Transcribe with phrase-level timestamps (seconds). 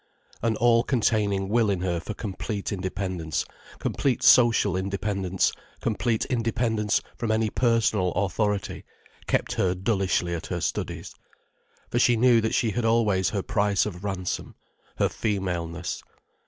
[0.41, 3.45] An all containing will in her for complete independence,
[3.77, 8.83] complete social independence, complete independence from any personal authority,
[9.27, 11.13] kept her dullishly at her studies.
[11.91, 16.01] For she knew that she had always her price of ransom—her femaleness.